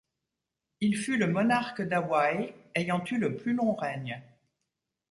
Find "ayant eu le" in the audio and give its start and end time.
2.73-3.37